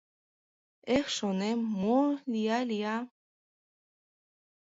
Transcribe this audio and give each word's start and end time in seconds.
«Эх,— 0.95 1.05
шонем,— 1.17 1.59
мо 1.81 1.99
лия-лия. 2.31 2.97